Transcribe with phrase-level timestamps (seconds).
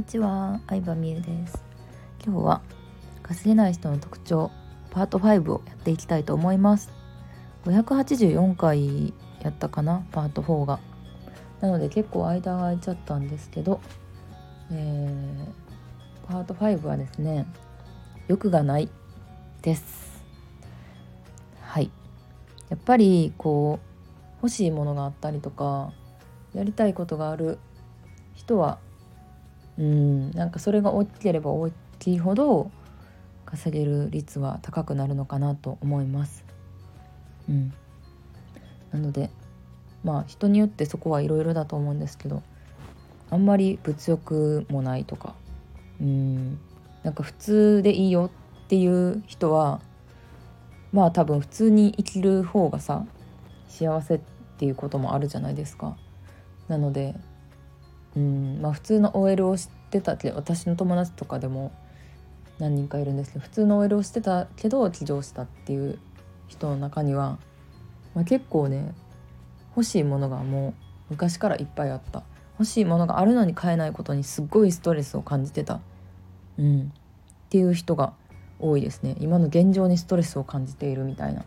[0.00, 1.62] にちは、相葉美優です。
[2.24, 2.62] 今日は
[3.22, 4.50] 稼げない人の特徴
[4.90, 6.90] パート5をやっていきたいと思います。
[7.66, 10.80] 584回やったかなパート4が。
[11.60, 13.82] なので結構間が空いちゃったんですけど、
[14.72, 17.44] えー、パート5はですね
[18.26, 18.88] 欲がない
[19.60, 20.24] です。
[21.60, 21.90] はい。
[22.70, 25.92] やっぱりこう欲しいものがあったりとか
[26.54, 27.58] やりたいことがある
[28.34, 28.78] 人は
[29.80, 32.70] うんなんかそれが大きければ大きいほど
[33.46, 36.44] 稼げる率は高くなるのかなと思います。
[37.48, 37.72] うん、
[38.92, 39.30] なので
[40.04, 42.42] まあ人によってそこはいろいろだと思うんですけど
[43.30, 45.34] あんまり物欲もないとか
[46.00, 46.58] うん
[47.02, 48.30] なんか普通でいいよ
[48.64, 49.80] っていう人は
[50.92, 53.06] まあ多分普通に生きる方がさ
[53.66, 54.20] 幸せっ
[54.58, 55.96] ていうこともあるじゃないですか。
[56.68, 57.14] なので
[58.16, 61.72] うんまあ普通の OL を知ってたって私の友達とかでも
[62.58, 65.98] 何人かいるんですけど普通の OL をしてたけど起業したっていう
[66.48, 67.38] 人の中には、
[68.14, 68.92] まあ、結構ね
[69.76, 70.74] 欲しいものがもう
[71.10, 72.22] 昔からいっぱいあった。
[72.60, 75.80] 欲しいものがあるのに買えないことにすっごいストレスを感じてた、
[76.58, 76.92] うん、
[77.46, 78.12] っていう人が
[78.58, 79.16] 多いですね。
[79.18, 81.46] 今の現状にストレスを感じているみたいな。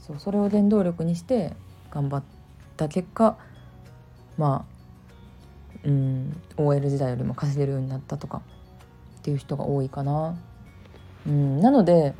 [0.00, 1.52] そうそれを原動力にして
[1.92, 2.22] 頑張っ
[2.76, 3.38] た結果
[4.36, 4.79] まあ
[5.84, 6.40] うん。
[6.56, 8.42] OL 時代よりも稼げるようになったとか
[9.18, 10.36] っていう人が多いかな。
[11.26, 12.14] うん、なので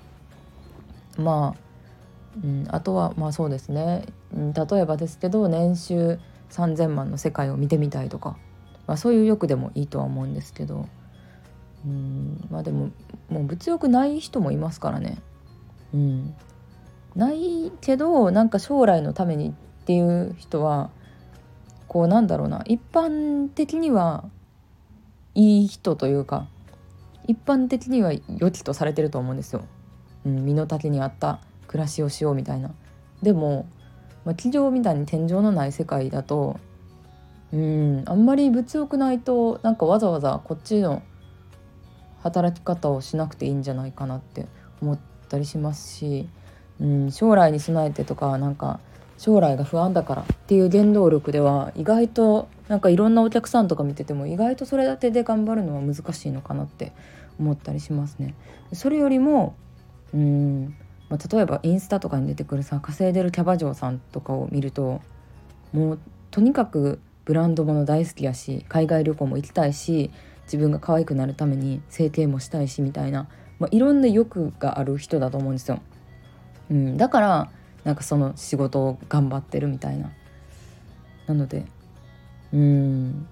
[1.19, 6.19] まあ、うん、あとはまあそうですね、うん、例えばですけど年収
[6.51, 8.37] 3,000万の世界を見てみたいとか、
[8.87, 10.89] まあ、そういう欲でもいいとは思うんですけど、
[11.87, 12.91] うん、まあでも
[13.29, 15.19] もう物欲ない人もいますからね。
[15.93, 16.35] うん、
[17.17, 19.53] ないけどなんか将来のためにっ
[19.85, 20.91] ていう人は
[21.91, 24.23] こうなんだろうな一般的には
[25.35, 26.47] いい人というか
[27.27, 29.65] 一般的には良きとされてると思うんですよ。
[30.25, 32.71] うん、身の丈に合った暮らしをしようみたいな。
[33.23, 33.67] でも、
[34.25, 36.61] まあ、地上みたいに天井のない世界だと
[37.53, 41.03] うんあんまり物欲ないとなんかわざわざこっちの
[42.23, 44.47] 働き方をしなくていいんじゃないかなって
[44.81, 46.29] 思ったりしますし、
[46.81, 48.79] うん、将来に備えてとかなんか
[49.21, 56.95] 将来が不安だからっていう原動力では意外となんかいろんなお客さんとか見てても意外とそれだけで頑張るのは難しいのかなって
[57.39, 58.35] 思ったりしますね。
[58.73, 59.57] それよりも
[60.15, 60.75] うん、
[61.11, 65.03] まあ、例えばインスタとかに出てくるさ稼いでるキャバ嬢さんとかを見ると
[65.75, 65.99] もう
[66.31, 70.11] とにかくブランド物大好きやし海外旅行も行きたいし
[70.45, 75.83] 自分が可愛くなるために整形もしたいしみたいな、まあ、いろんな欲がある人だと思うんですよ。
[76.71, 77.51] うん、だから
[77.85, 80.11] なんかその仕事を頑張ってるみたいな。
[81.27, 81.65] なので
[82.53, 83.29] うん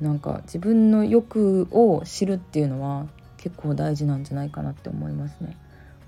[0.00, 3.06] なんか自分の欲を知るっていうのは
[3.38, 5.56] 結構大事なんじゃないかなって思いますね。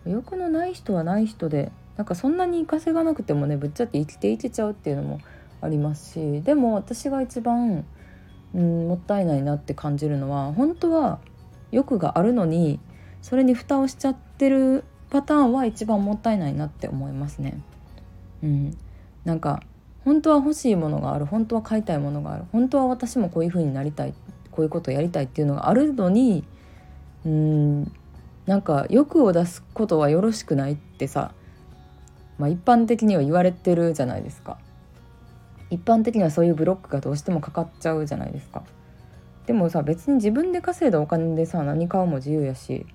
[0.07, 5.21] 欲のない人はない人でなんかそんなに稼がなくてもねぶっちゃけ生きていけちゃうっていうのも
[5.61, 7.85] ありますしでも私が一番
[8.55, 11.19] うんもったいないなって感じるのは本当は
[11.71, 12.81] 欲があるのに
[13.21, 17.61] それに蓋をしちゃってるパターンは一番もったいないなって思いますね。
[18.43, 18.77] うん、
[19.25, 19.63] なんか
[20.05, 24.15] 本当は欲しいものがある本当は買いたいものがある本当は私もこういう風になりたい
[24.51, 26.45] こういうことをやりたいっていうのがあるのに
[27.25, 27.93] うん
[28.47, 31.33] なんか欲を出すことはよろしくないってさ、
[32.39, 34.59] まあ、一般的には言われてるじゃないですか。
[35.71, 38.63] 一般的にはそういうブロックがどうしてもかかっちゃうじゃないですか。
[39.47, 42.87] でもさ別に自分で稼いだお金でさ何買うも自由やし、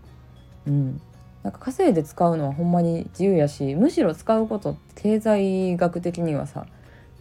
[0.65, 1.01] うん、
[1.43, 6.65] なんか稼いで使うのはほんまに自由やしむしろ使うことって経済学的にはさ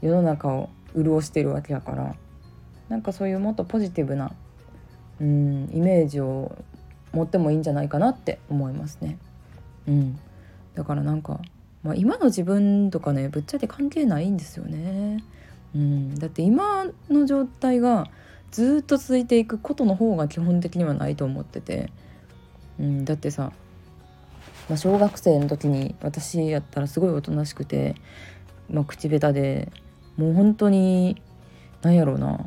[0.00, 2.14] 世の中を潤してるわけやから
[2.88, 4.32] なんかそういうもっとポジティブな
[5.20, 6.56] うんイメージを
[7.12, 9.18] 持ってもいいんじゃないかなって思いますね。
[9.86, 10.18] うん、
[10.74, 11.40] だからなんか、
[11.82, 15.22] まあ、今の自分とかねぶっちゃけ関係ないんですよね。
[15.74, 18.08] うん、だって今の状態が
[18.50, 21.90] ずっと続いていくことの方が基本的にはないと思ってて、
[22.78, 23.52] うん、だってさ
[24.68, 27.94] まあ、小学生の時に私やったらすごいおとなしくて、
[28.70, 29.72] まあ、口下手で
[30.16, 31.20] もう本当に
[31.82, 32.46] 何やろうな、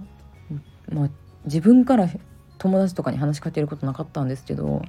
[0.90, 1.10] まあ、
[1.46, 2.08] 自分から
[2.58, 4.82] 友達とかに話しかけることなかったんですけど、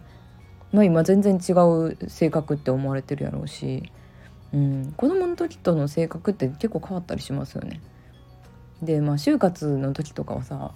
[0.72, 3.90] まあ、今全然違う性格って思われてるやろうし、
[4.52, 7.80] うん、子供の時との性格って結構変わったりしますよね。
[8.82, 10.72] でまあ就活の時とかはさ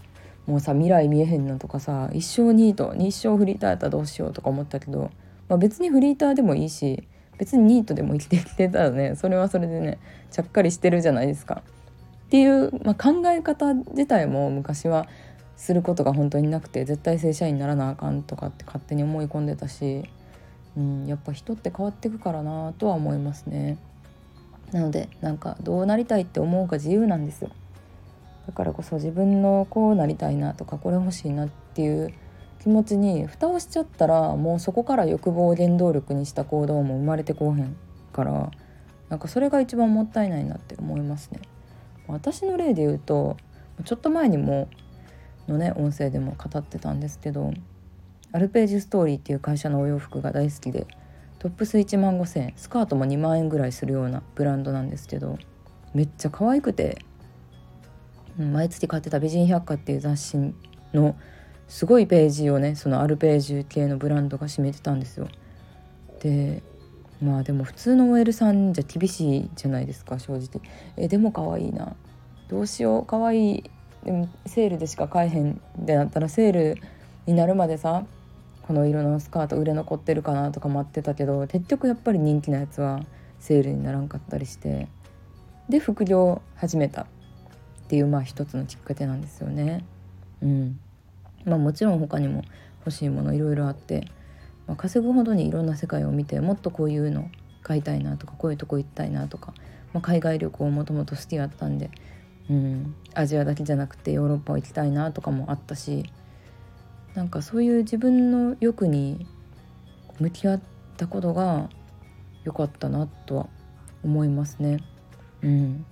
[0.47, 5.11] もうさ未来見えへんのとかさ一生ニート一生フリーターやったらどうしようとか思ったけど
[5.50, 7.02] まあ、別にフリーターでもいいし
[7.37, 9.99] 別にニートでも生きてきてたらねそれはそれでね
[10.31, 11.62] ちゃっかりしてるじゃないですか。
[12.26, 15.08] っていう、まあ、考え方自体も昔は
[15.56, 20.05] することが本当になくて絶対正社員にならなあかんとかって勝手に思い込んでたし、
[20.76, 23.79] うん、やっぱ人って変わってくからなとは思いますね。
[24.70, 27.50] なのでなんかどうなりたいって思うか自由なんですよ。
[28.47, 32.14] だからこそ自分のこうなりたいなとかこれ欲しいなっていう
[32.62, 37.76] 気持ちに蓋をしちゃったらもうそこから欲望を原動力にした行動も生まれてこうへん
[38.12, 38.50] から
[39.08, 41.40] なんかそれが一番もったいないなって思いますね。
[42.06, 43.36] 私の例で言うと
[43.84, 44.68] ちょっと前にも
[45.48, 47.52] のね音声でも語ってたんですけど
[48.32, 50.86] アルページストーリーっていう会社のお洋服が大好きで
[51.38, 55.38] トップス1万5,000円スカートも2万円ぐらいするようなブランドなんですけど
[55.94, 56.98] めっちゃ可愛くて、
[58.38, 60.36] うん、毎月買ってた「美人百科」っていう雑誌
[60.92, 61.16] の
[61.70, 65.28] すごいページをねそのアルページ系のブランドが占めてたんですよ。
[66.20, 66.64] で
[67.22, 70.61] まあでも普通の OL さんじゃ厳しいじゃないですか正直。
[70.96, 71.94] えでも可愛いな
[72.49, 73.70] どうしよう可愛い
[74.05, 76.76] でもセールでしか買えへんってなったらセール
[77.26, 78.05] になるまでさ
[78.62, 83.05] この色のスカート売れ残ってるかなとか待ってたけど結局やっぱり人気なやつは
[83.38, 84.88] セールにならんかったりして
[85.69, 87.06] で副業始めたっ
[87.87, 89.84] ていうまあ一つのきっかけなんですよね。
[90.43, 90.81] うん
[91.44, 92.42] まあ、もちろん他にも
[92.81, 94.06] 欲しいものいろいろあって、
[94.66, 97.31] まあ、稼ぐほどにいろんな世界を見てもっとこういうの
[97.62, 99.54] 買いたいなとかこういうとこ行きたいなとか、
[99.92, 101.90] まあ、海外旅行もともと好きだったんで、
[102.48, 106.04] うん、アジアだけじゃなくてヨーロッパ行きたいなとかもあったし
[107.14, 109.26] なんかそういう自分の欲に
[110.19, 110.60] 向き合っ
[110.96, 111.69] たことが
[112.44, 113.48] 良かったなとは
[114.02, 114.78] 思いますね。
[115.42, 115.84] うん、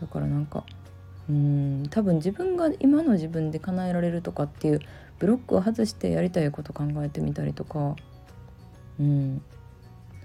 [0.00, 0.64] だからなんか
[1.28, 1.86] うん。
[1.90, 4.80] 多分自分が今の自分で叶えられるとかっていう
[5.18, 7.96] ブロックを外してやりたいこと考えてみたりとか。
[8.98, 9.42] うん。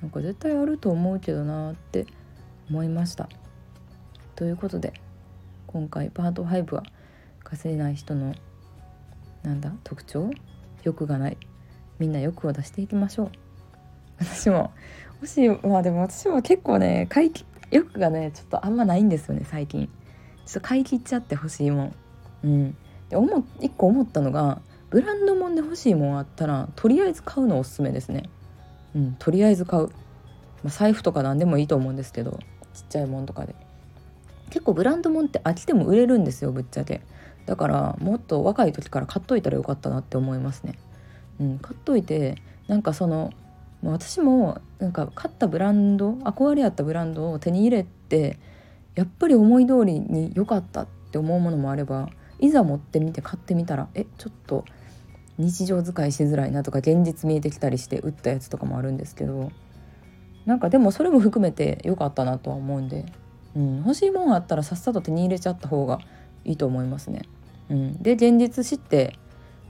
[0.01, 2.07] なんか絶対あると思うけどなって
[2.69, 3.29] 思いました。
[4.35, 4.93] ということで
[5.67, 6.83] 今回パート5は
[7.43, 8.33] 稼いない人の
[9.43, 10.31] なんだ特徴？
[10.83, 11.37] 欲がない。
[11.99, 13.31] みんな欲を出していきましょう。
[14.19, 14.71] 私も。
[15.19, 17.31] もしまあでも私も結構ね回
[17.69, 19.87] 欲がねちょっとあんまないんですよね最近。
[20.45, 21.95] ちょっと買い切っちゃって欲しいもん。
[22.43, 22.77] うん。
[23.09, 28.29] で思一個思ったのがブランド物で欲しいもんあったらとりあえず買うのおすすめですね。
[28.95, 29.93] うんとりあえず買う、ま
[30.65, 32.39] あ、財布とか何でもいいと思うんですけど
[32.73, 33.55] ちっちゃいもんとかで。
[34.49, 37.01] 結構ブランド物って飽きても売れるんですよぶっちゃけ。
[37.45, 40.77] だからもっと若い時から買っといたらよかったなって思いますね。
[41.39, 42.35] うん買っといて
[42.67, 43.31] なんかその
[43.83, 48.37] 私もなんか買ったブランド憧れやったブランドを手に入れて
[48.95, 52.09] やっぱり思い通りに良かったって思うものもあれば
[52.39, 54.65] いざ持ってみて買ってみたらえちょっと
[55.37, 59.51] 日常使いしづらいなとか現実見えてきたりして売ったやつとかもあるんですけど
[60.45, 63.05] なんかでもそれも含めて良かったなとは思うんで、
[63.55, 65.99] うん、欲しいもんあったらさっさと手に入れちゃった方が
[66.43, 67.21] いいと思いますね。
[67.69, 69.17] うん、で現実知って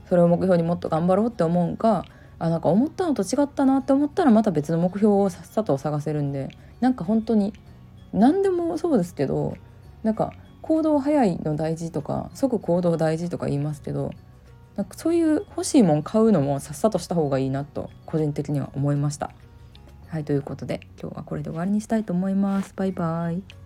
[0.08, 2.04] それを目標にもっと頑張ろうって思うか
[2.38, 6.48] あなんか思ったのと違ったなって思ったらまた別の目標をさっさと探せるんで
[6.80, 7.52] なんか本当に
[8.12, 9.56] 何でもそうですけど
[10.02, 14.12] なんか行動早いの大事とか即行動大事とか言いますけど
[14.76, 19.30] なんかそういう欲しいもん買うのもさっさとした方がいいなと個人的には思いました。
[20.08, 22.72] はいということで今日はこれで終わりにしたいと思います。
[22.76, 23.61] バイバイ。